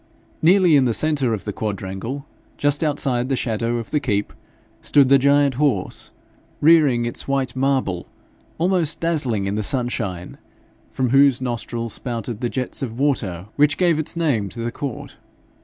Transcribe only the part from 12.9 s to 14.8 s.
water which gave its name to the